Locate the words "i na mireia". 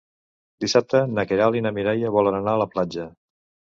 1.59-2.13